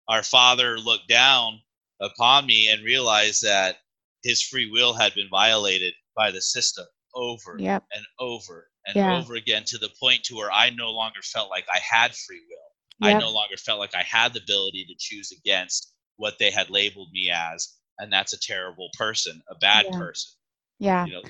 [0.08, 1.60] our Father looked down
[2.02, 3.78] upon me and realized that
[4.24, 7.84] his free will had been violated by the system over yep.
[7.94, 9.18] and over and yeah.
[9.18, 12.42] over again to the point to where I no longer felt like I had free
[12.50, 13.08] will.
[13.08, 13.16] Yep.
[13.16, 16.70] I no longer felt like I had the ability to choose against what they had
[16.70, 19.98] labeled me as, and that's a terrible person, a bad yeah.
[19.98, 20.32] person.
[20.80, 21.06] Yeah.
[21.06, 21.22] You know,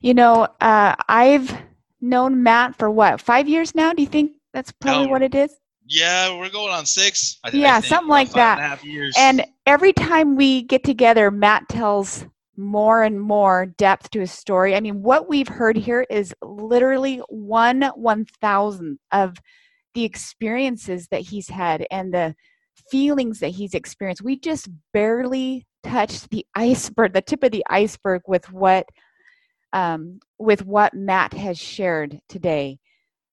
[0.00, 1.56] you know uh, I've
[2.00, 3.92] known Matt for what five years now.
[3.92, 5.54] Do you think that's probably no, what it is?
[5.88, 7.38] Yeah, we're going on six.
[7.44, 8.80] I, yeah, I something like that.
[8.84, 12.24] And, and every time we get together, Matt tells
[12.56, 14.74] more and more depth to his story.
[14.74, 19.36] I mean, what we've heard here is literally one one thousandth of
[19.94, 22.34] the experiences that he's had and the
[22.90, 24.22] feelings that he's experienced.
[24.22, 28.86] We just barely touched the iceberg, the tip of the iceberg with what
[29.72, 32.78] um, with what Matt has shared today.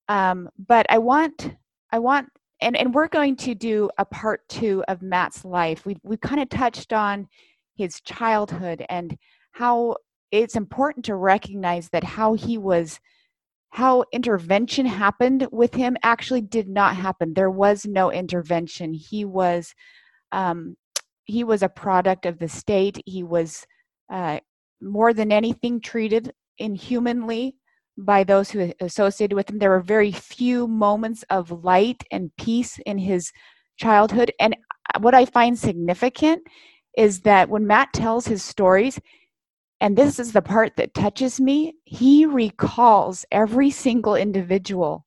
[0.08, 1.56] Um, but I want
[1.92, 2.30] I want
[2.62, 5.86] and, and we're going to do a part two of Matt's life.
[5.86, 7.28] We we kind of touched on
[7.76, 9.18] his childhood and
[9.52, 9.96] how
[10.32, 13.00] it's important to recognize that how he was
[13.70, 17.34] how intervention happened with him actually did not happen.
[17.34, 18.94] There was no intervention.
[18.94, 19.74] He was
[20.32, 20.76] um,
[21.26, 23.02] he was a product of the state.
[23.06, 23.66] He was
[24.12, 24.40] uh,
[24.82, 27.56] more than anything treated inhumanly
[27.98, 29.60] by those who associated with him.
[29.60, 33.32] There were very few moments of light and peace in his
[33.78, 34.32] childhood.
[34.40, 34.56] And
[35.00, 36.44] what I find significant
[36.98, 39.00] is that when Matt tells his stories,
[39.82, 45.06] and this is the part that touches me, he recalls every single individual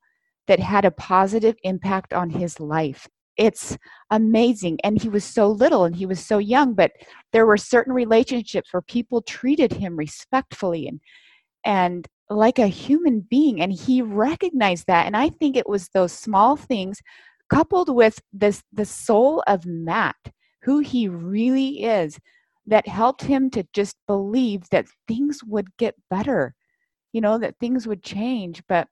[0.49, 3.09] that had a positive impact on his life.
[3.37, 3.77] It's
[4.11, 4.79] amazing.
[4.85, 6.92] And he was so little and he was so young, but
[7.33, 11.01] there were certain relationships where people treated him respectfully and
[11.64, 16.12] and like a human being and he recognized that and i think it was those
[16.12, 17.01] small things
[17.51, 20.16] coupled with this the soul of matt
[20.66, 22.18] who he really is
[22.66, 26.56] that helped him to just believe that things would get better,
[27.12, 28.60] you know, that things would change.
[28.68, 28.88] But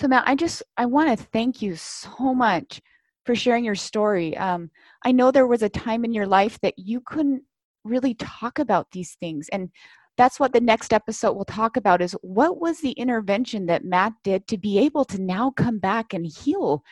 [0.00, 2.80] so, Matt, I just I want to thank you so much
[3.26, 4.34] for sharing your story.
[4.38, 4.70] Um,
[5.04, 7.42] I know there was a time in your life that you couldn't
[7.84, 9.68] really talk about these things, and
[10.16, 14.14] that's what the next episode will talk about is what was the intervention that Matt
[14.22, 16.82] did to be able to now come back and heal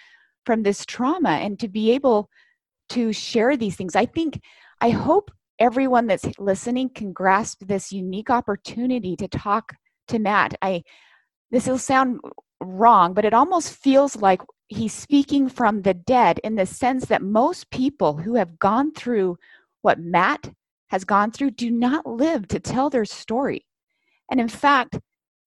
[0.45, 2.29] from this trauma and to be able
[2.93, 3.97] to share these things.
[3.97, 4.41] I think
[4.81, 9.75] I hope everyone that's listening can grasp this unique opportunity to talk
[10.09, 10.55] to Matt.
[10.63, 10.83] I
[11.51, 12.21] this will sound
[12.61, 17.23] wrong, but it almost feels like he's speaking from the dead in the sense that
[17.23, 19.37] most people who have gone through
[19.83, 20.51] what Matt
[20.89, 23.67] has gone through do not live to tell their story.
[24.31, 24.99] And in fact,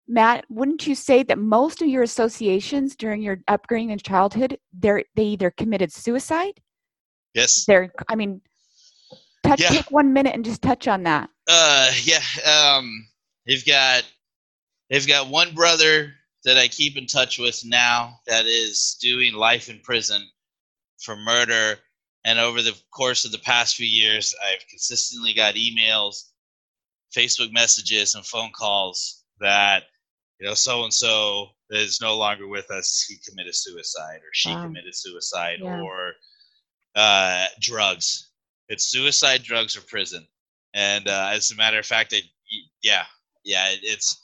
[0.08, 5.06] Matt, wouldn't you say that most of your associations during your upbringing and childhood, they
[5.18, 6.62] either committed suicide?
[7.36, 7.66] Yes.
[7.66, 8.42] They're, I mean,
[9.44, 9.70] touch, Yeah.
[9.70, 11.30] take one minute and just touch on that.
[11.48, 12.24] Uh, yeah.
[12.50, 13.08] Um,
[13.46, 14.04] they've got
[14.90, 16.14] they've got one brother
[16.46, 20.28] that I keep in touch with now that is doing life in prison
[21.02, 21.78] for murder.
[22.24, 26.30] And over the course of the past few years, I've consistently got emails,
[27.16, 29.84] Facebook messages, and phone calls that
[30.40, 33.06] you know so and so is no longer with us.
[33.08, 34.64] He committed suicide, or she Wow.
[34.64, 35.80] committed suicide, Yeah.
[35.82, 36.14] or
[36.96, 38.32] uh, drugs.
[38.70, 40.26] It's suicide, drugs, or prison.
[40.74, 42.24] And uh, as a matter of fact, it,
[42.84, 43.04] yeah,
[43.44, 44.20] yeah, it, it's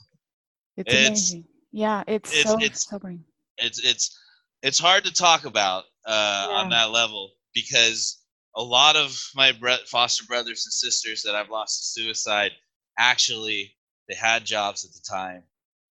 [0.77, 1.45] It's, It's- amazing.
[1.71, 3.23] Yeah, it's, it's- so it's- sobering.
[3.57, 4.17] it's it's
[4.63, 8.21] it's hard to talk about uh, on that level because
[8.55, 12.51] a lot of my bre- foster brothers and sisters that I've lost to suicide
[12.99, 13.75] actually
[14.09, 15.43] they had jobs at the time.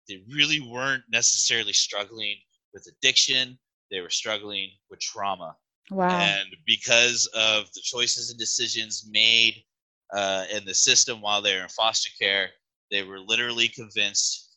[0.08, 2.36] They really weren't necessarily struggling
[2.74, 3.58] with addiction.
[3.90, 5.56] They were struggling with trauma.
[5.90, 6.20] Wow.
[6.20, 9.64] And because of the choices and decisions made
[10.12, 12.50] uh, in the system while they were in foster care,
[12.90, 14.50] they were literally convinced,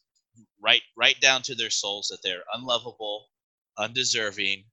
[0.61, 3.27] right, right down to their souls, that they're unlovable,
[3.77, 4.63] undeserving,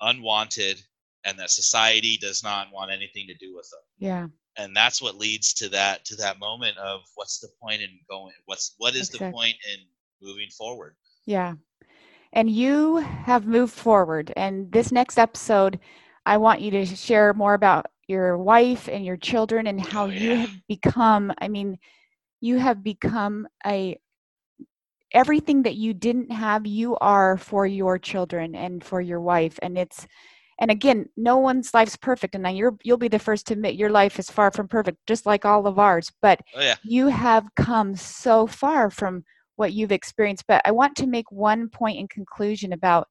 [0.00, 0.82] unwanted,
[1.24, 3.80] and that society does not want anything to do with them.
[3.98, 4.26] yeah.
[4.58, 8.34] And that's what leads to that to that moment of what's the point in going?
[8.44, 9.78] What's what is the point in
[10.20, 10.94] moving forward?
[11.24, 11.54] Yeah.
[12.32, 14.32] And you have moved forward.
[14.36, 15.78] And this next episode,
[16.24, 20.08] I want you to share more about your wife and your children and how Oh,
[20.08, 21.78] you have become, I mean,
[22.40, 23.98] you have become a
[25.12, 29.58] everything that you didn't have, you are for your children and for your wife.
[29.62, 30.06] And it's
[30.60, 32.34] and again, no one's life's perfect.
[32.34, 34.98] And now you're you'll be the first to admit your life is far from perfect,
[35.06, 36.10] just like all of ours.
[36.22, 39.24] But Oh yeah, you have come so far from
[39.62, 40.44] what you've experienced.
[40.48, 43.06] But I want to make one point in conclusion about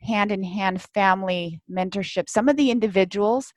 [0.00, 2.28] hand in hand family mentorship.
[2.28, 3.52] Some of the individuals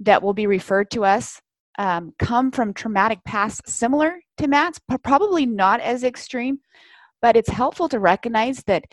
[0.00, 1.38] that will be referred to us
[1.78, 6.60] um, come from traumatic pasts similar to Matt's, but probably not as extreme.
[7.20, 8.84] But it's helpful to recognize that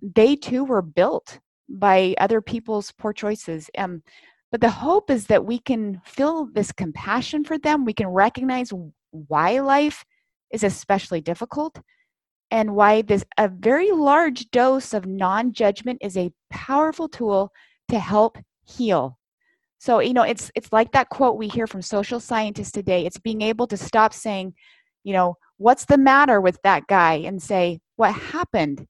[0.00, 1.38] they too were built
[1.68, 3.68] by other people's poor choices.
[3.76, 4.02] Um,
[4.50, 7.84] but the hope is that we can feel this compassion for them.
[7.84, 8.72] We can recognize
[9.10, 10.02] why life
[10.50, 11.78] is especially difficult
[12.50, 17.52] and why this a very large dose of non-judgment is a powerful tool
[17.88, 19.18] to help heal
[19.78, 23.18] so you know it's it's like that quote we hear from social scientists today it's
[23.18, 24.52] being able to stop saying
[25.04, 28.86] you know what's the matter with that guy and say what happened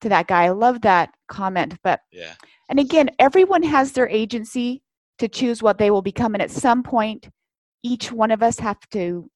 [0.00, 2.34] to that guy i love that comment but yeah.
[2.68, 4.82] and again, everyone has their agency
[5.18, 6.34] to choose what they will become.
[6.34, 7.28] And at some point,
[7.82, 9.30] each one of us have to,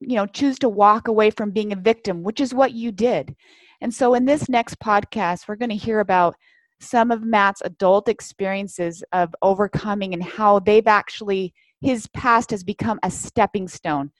[0.00, 3.36] you know, choose to walk away from being a victim, which is what you did.
[3.80, 6.34] And so in this next podcast, we're going to hear about
[6.80, 12.98] some of Matt's adult experiences of overcoming and how they've actually, his past has become
[13.02, 14.10] a stepping stone.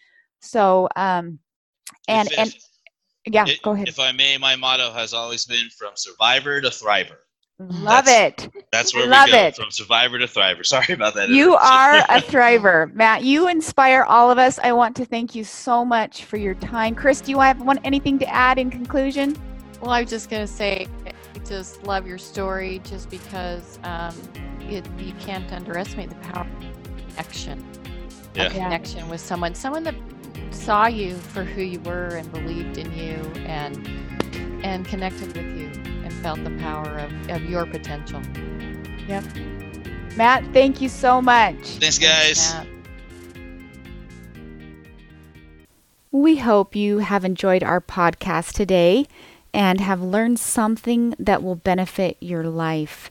[0.40, 1.38] So, um,
[2.08, 2.54] and, If- and
[3.34, 3.88] yeah, i- go ahead.
[3.88, 7.16] If I may, my motto has always been from survivor to thriver.
[7.68, 8.64] Love that's- it.
[8.72, 9.56] That's where Love we go it.
[9.56, 10.64] from survivor to thriver.
[10.64, 11.28] Sorry about that.
[11.28, 13.22] You are a thriver, Matt.
[13.22, 14.58] You inspire all of us.
[14.62, 16.94] I want to thank you so much for your time.
[16.94, 19.36] Chris, do you have want anything to add in conclusion?
[19.82, 24.14] Well, I'm just going to say, I just love your story just because um,
[24.60, 27.64] it, you can't underestimate the power of connection.
[28.34, 28.44] Yeah.
[28.46, 29.94] A connection with someone, someone that
[30.50, 33.88] saw you for who you were and believed in you and
[34.62, 38.22] and connected with you and felt the power of, of your potential.
[39.08, 39.24] Yep.
[40.16, 41.56] Matt, thank you so much.
[41.56, 42.52] Thanks, guys.
[42.54, 42.66] Matt.
[46.12, 49.06] We hope you have enjoyed our podcast today
[49.54, 53.10] and have learned something that will benefit your life.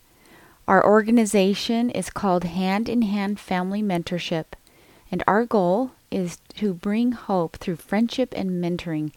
[0.68, 4.46] Our organization is called Hand in Hand Family Mentorship,
[5.12, 9.12] and our goal is to bring hope through friendship and mentoring.